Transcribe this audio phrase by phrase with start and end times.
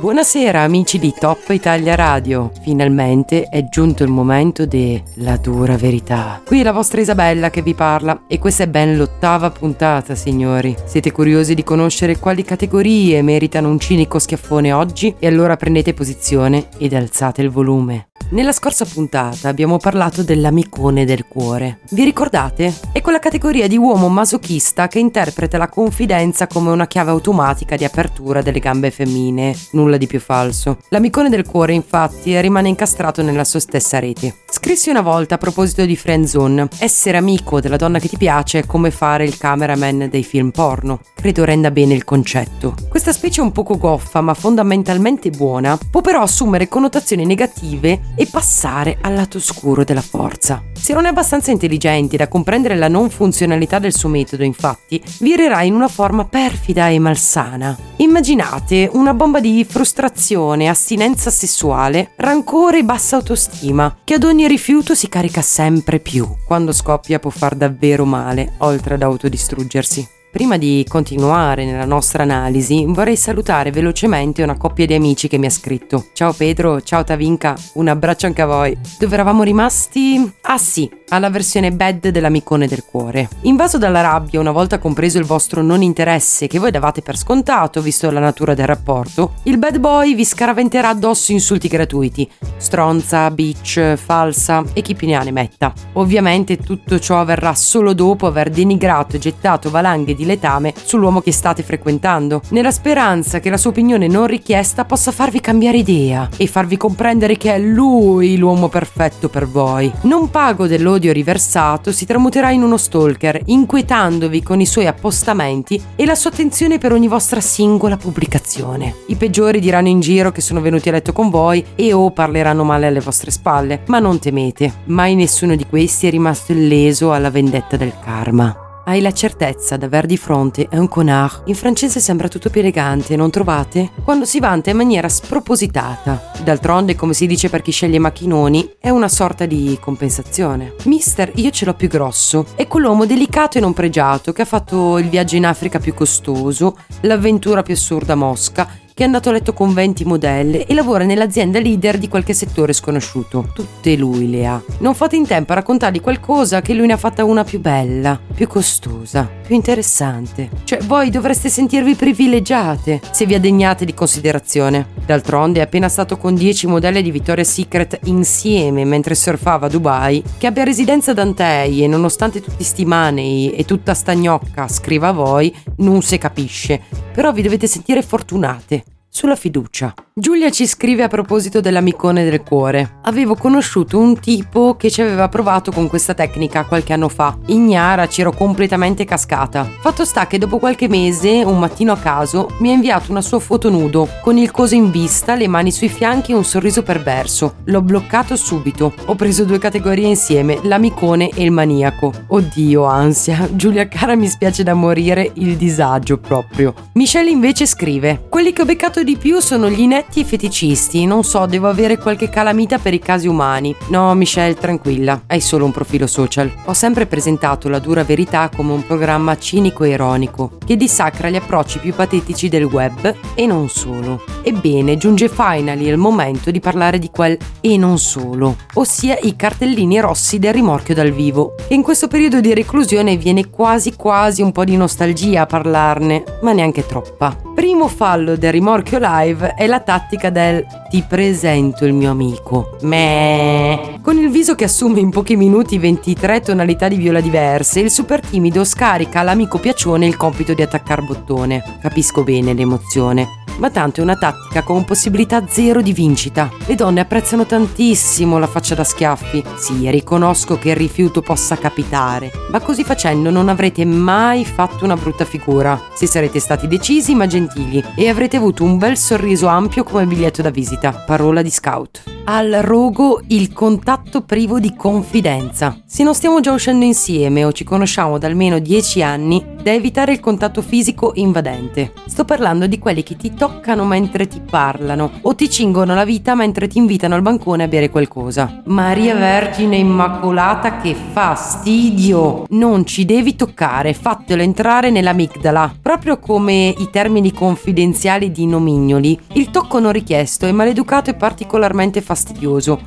[0.00, 6.40] Buonasera amici di Top Italia Radio, finalmente è giunto il momento della dura verità.
[6.44, 10.76] Qui è la vostra Isabella che vi parla e questa è ben l'ottava puntata signori.
[10.84, 15.16] Siete curiosi di conoscere quali categorie meritano un cinico schiaffone oggi?
[15.18, 18.07] E allora prendete posizione ed alzate il volume.
[18.30, 21.78] Nella scorsa puntata abbiamo parlato dell'amicone del cuore.
[21.92, 22.74] Vi ricordate?
[22.92, 27.84] È quella categoria di uomo masochista che interpreta la confidenza come una chiave automatica di
[27.84, 29.56] apertura delle gambe femmine.
[29.70, 30.76] Nulla di più falso.
[30.90, 34.34] L'amicone del cuore, infatti, rimane incastrato nella sua stessa rete.
[34.50, 38.66] Scrissi una volta a proposito di friendzone: essere amico della donna che ti piace è
[38.66, 41.00] come fare il cameraman dei film porno.
[41.14, 42.74] Credo renda bene il concetto.
[42.90, 48.98] Questa specie un poco goffa, ma fondamentalmente buona, può però assumere connotazioni negative e passare
[49.00, 50.62] al lato oscuro della forza.
[50.72, 55.62] Se non è abbastanza intelligente da comprendere la non funzionalità del suo metodo, infatti, virerà
[55.62, 57.76] in una forma perfida e malsana.
[57.96, 64.94] Immaginate una bomba di frustrazione, astinenza sessuale, rancore e bassa autostima, che ad ogni rifiuto
[64.94, 66.26] si carica sempre più.
[66.46, 70.16] Quando scoppia può far davvero male, oltre ad autodistruggersi.
[70.30, 75.46] Prima di continuare nella nostra analisi, vorrei salutare velocemente una coppia di amici che mi
[75.46, 76.08] ha scritto.
[76.12, 78.76] Ciao Pedro, ciao Tavinca, un abbraccio anche a voi.
[78.98, 80.30] Dove eravamo rimasti?
[80.42, 83.26] Ah sì, alla versione bad dell'amicone del cuore.
[83.42, 87.80] Invaso dalla rabbia, una volta compreso il vostro non interesse che voi davate per scontato,
[87.80, 92.30] visto la natura del rapporto, il bad boy vi scaraventerà addosso insulti gratuiti.
[92.58, 95.72] Stronza, bitch, falsa e chi più ne ha ne metta.
[95.94, 101.30] Ovviamente tutto ciò avverrà solo dopo aver denigrato e gettato valanghe di letame sull'uomo che
[101.30, 106.48] state frequentando, nella speranza che la sua opinione non richiesta possa farvi cambiare idea e
[106.48, 109.90] farvi comprendere che è lui l'uomo perfetto per voi.
[110.02, 116.04] Non pago dell'odio riversato si tramuterà in uno stalker, inquietandovi con i suoi appostamenti e
[116.04, 118.96] la sua attenzione per ogni vostra singola pubblicazione.
[119.06, 122.64] I peggiori diranno in giro che sono venuti a letto con voi e o parleranno
[122.64, 127.30] male alle vostre spalle, ma non temete, mai nessuno di questi è rimasto illeso alla
[127.30, 128.67] vendetta del karma.
[128.88, 131.42] Hai la certezza d'aver di fronte un connard.
[131.48, 133.90] In francese sembra tutto più elegante, non trovate?
[134.02, 136.32] Quando si vanta in maniera spropositata.
[136.42, 140.72] D'altronde, come si dice per chi sceglie macchinoni, è una sorta di compensazione.
[140.84, 142.46] Mister, io ce l'ho più grosso.
[142.54, 146.78] È quell'uomo delicato e non pregiato che ha fatto il viaggio in Africa più costoso,
[147.02, 151.04] l'avventura più assurda a Mosca che è andato a letto con 20 modelle e lavora
[151.04, 153.48] nell'azienda leader di qualche settore sconosciuto.
[153.54, 154.60] Tutte lui le ha.
[154.78, 158.18] Non fate in tempo a raccontargli qualcosa che lui ne ha fatta una più bella,
[158.34, 160.50] più costosa, più interessante.
[160.64, 164.88] Cioè, voi dovreste sentirvi privilegiate se vi addegnate di considerazione.
[165.06, 170.24] D'altronde è appena stato con 10 modelle di Victoria's Secret insieme mentre surfava a Dubai,
[170.38, 175.12] che abbia residenza Dantei e nonostante tutti sti manei e tutta sta gnocca scriva a
[175.12, 176.80] voi, non si capisce.
[177.12, 178.86] Però vi dovete sentire fortunate
[179.18, 179.92] sulla fiducia.
[180.14, 182.98] Giulia ci scrive a proposito dell'amicone del cuore.
[183.02, 187.36] Avevo conosciuto un tipo che ci aveva provato con questa tecnica qualche anno fa.
[187.46, 189.68] Ignara c'ero completamente cascata.
[189.80, 193.40] Fatto sta che dopo qualche mese, un mattino a caso, mi ha inviato una sua
[193.40, 197.56] foto nudo, con il coso in vista, le mani sui fianchi e un sorriso perverso.
[197.64, 198.92] L'ho bloccato subito.
[199.06, 202.12] Ho preso due categorie insieme, l'amicone e il maniaco.
[202.28, 203.48] Oddio, ansia.
[203.52, 206.74] Giulia cara mi spiace da morire, il disagio proprio.
[206.94, 211.06] Michelle invece scrive: Quelli che ho beccato di più sono gli inetti e feticisti.
[211.06, 213.74] Non so, devo avere qualche calamita per i casi umani.
[213.88, 216.52] No, Michelle, tranquilla, hai solo un profilo social.
[216.66, 221.36] Ho sempre presentato la dura verità come un programma cinico e ironico, che dissacra gli
[221.36, 224.22] approcci più patetici del web e non solo.
[224.42, 230.00] Ebbene, giunge finally il momento di parlare di quel e non solo, ossia i cartellini
[230.00, 231.54] rossi del rimorchio dal vivo.
[231.66, 236.24] E in questo periodo di reclusione viene quasi quasi un po' di nostalgia a parlarne,
[236.42, 237.34] ma neanche troppa.
[237.54, 242.76] Primo fallo del rimorchio live è la tattica del ti presento il mio amico.
[242.82, 243.98] Meh.
[244.02, 248.20] Con il viso che assume in pochi minuti 23 tonalità di viola diverse, il super
[248.20, 251.62] timido scarica all'amico piacione il compito di attaccare bottone.
[251.80, 256.50] Capisco bene l'emozione ma tanto è una tattica con possibilità zero di vincita.
[256.66, 259.44] Le donne apprezzano tantissimo la faccia da schiaffi.
[259.56, 264.96] Sì, riconosco che il rifiuto possa capitare, ma così facendo non avrete mai fatto una
[264.96, 265.80] brutta figura.
[265.94, 270.42] Se sarete stati decisi ma gentili e avrete avuto un bel sorriso ampio come biglietto
[270.42, 270.92] da visita.
[270.92, 272.17] Parola di scout.
[272.30, 275.80] Al rogo il contatto privo di confidenza.
[275.86, 280.12] Se non stiamo già uscendo insieme o ci conosciamo da almeno 10 anni, da evitare
[280.12, 281.94] il contatto fisico invadente.
[282.06, 286.34] Sto parlando di quelli che ti toccano mentre ti parlano o ti cingono la vita
[286.34, 288.60] mentre ti invitano al bancone a bere qualcosa.
[288.66, 292.44] Maria Vergine Immacolata, che fastidio!
[292.50, 295.76] Non ci devi toccare, fatelo entrare nell'amigdala.
[295.80, 302.02] Proprio come i termini confidenziali di nomignoli, il tocco non richiesto è maleducato e particolarmente
[302.02, 302.16] fastidioso,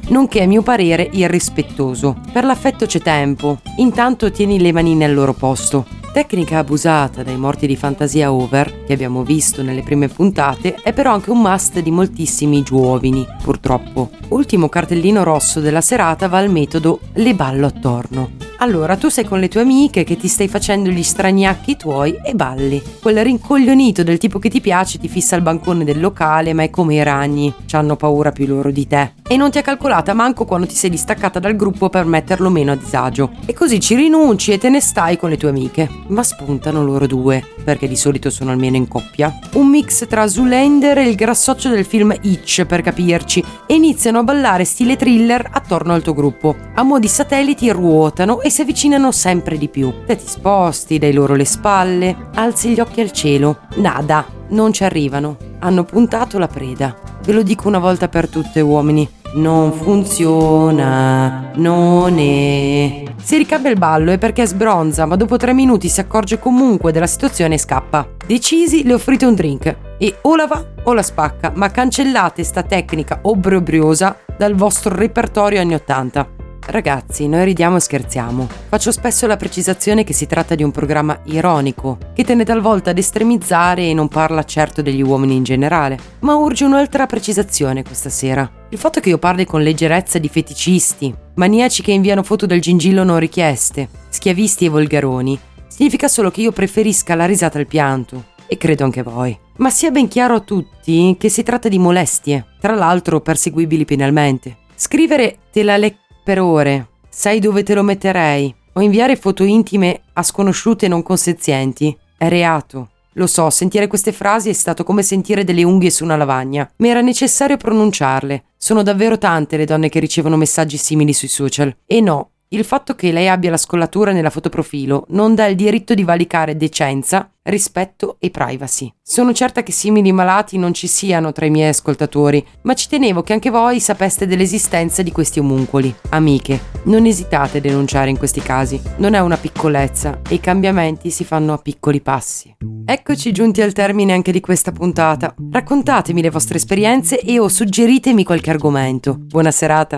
[0.10, 2.18] nonché a mio parere irrispettoso.
[2.32, 5.86] Per l'affetto c'è tempo, intanto tieni le manine al loro posto.
[6.14, 11.14] Tecnica abusata dai morti di fantasia over, che abbiamo visto nelle prime puntate, è però
[11.14, 14.10] anche un must di moltissimi giovani, purtroppo.
[14.30, 18.41] Ultimo cartellino rosso della serata va al metodo le ballo attorno.
[18.62, 22.36] Allora, tu sei con le tue amiche che ti stai facendo gli straniacchi tuoi e
[22.36, 22.80] balli.
[23.02, 26.70] Quel rincoglionito del tipo che ti piace ti fissa al bancone del locale, ma è
[26.70, 29.14] come i ragni, ci hanno paura più loro di te.
[29.28, 32.74] E non ti ha calcolata manco quando ti sei distaccata dal gruppo per metterlo meno
[32.74, 33.32] a disagio.
[33.48, 35.90] E così ci rinunci e te ne stai con le tue amiche.
[36.08, 39.40] Ma spuntano loro due, perché di solito sono almeno in coppia.
[39.54, 44.24] Un mix tra Zoolander e il grassoccio del film Itch, per capirci, e iniziano a
[44.24, 46.56] ballare stile thriller attorno al tuo gruppo.
[46.76, 49.92] A mo' di satelliti ruotano e si avvicinano sempre di più.
[50.06, 53.62] Te ti sposti, dai loro le spalle, alzi gli occhi al cielo.
[53.78, 55.38] Nada, non ci arrivano.
[55.60, 56.96] Hanno puntato la preda.
[57.24, 59.10] Ve lo dico una volta per tutte, uomini.
[59.36, 63.04] Non funziona, non è.
[63.16, 67.08] Si ricambia il ballo e perché sbronza, ma dopo tre minuti si accorge comunque della
[67.08, 68.06] situazione e scappa.
[68.28, 72.64] Decisi, le offrite un drink e o la va o la spacca, ma cancellate sta
[72.64, 76.41] tecnica obbrobriosa dal vostro repertorio anni 80.
[76.72, 78.48] Ragazzi, noi ridiamo e scherziamo.
[78.70, 82.98] Faccio spesso la precisazione che si tratta di un programma ironico, che tende talvolta ad
[82.98, 88.50] estremizzare e non parla certo degli uomini in generale, ma urge un'altra precisazione questa sera.
[88.70, 93.04] Il fatto che io parli con leggerezza di feticisti, maniaci che inviano foto del gingillo
[93.04, 98.56] non richieste, schiavisti e volgaroni, significa solo che io preferisca la risata al pianto, e
[98.56, 99.38] credo anche voi.
[99.58, 104.56] Ma sia ben chiaro a tutti che si tratta di molestie, tra l'altro perseguibili penalmente.
[104.74, 106.88] Scrivere te la lecco per ore.
[107.10, 108.54] Sai dove te lo metterei?
[108.74, 111.96] O inviare foto intime a sconosciute non consenzienti?
[112.18, 112.90] È reato.
[113.16, 116.88] Lo so, sentire queste frasi è stato come sentire delle unghie su una lavagna, ma
[116.88, 118.46] era necessario pronunciarle.
[118.56, 121.76] Sono davvero tante le donne che ricevono messaggi simili sui social.
[121.86, 125.94] E no, il fatto che lei abbia la scollatura nella fotoprofilo non dà il diritto
[125.94, 128.94] di valicare decenza rispetto e privacy.
[129.02, 133.24] Sono certa che simili malati non ci siano tra i miei ascoltatori, ma ci tenevo
[133.24, 135.96] che anche voi sapeste dell'esistenza di questi omuncoli.
[136.10, 141.10] Amiche, non esitate a denunciare in questi casi, non è una piccolezza e i cambiamenti
[141.10, 142.54] si fanno a piccoli passi.
[142.86, 145.34] Eccoci giunti al termine anche di questa puntata.
[145.52, 149.16] Raccontatemi le vostre esperienze e o suggeritemi qualche argomento.
[149.18, 149.98] Buona serata!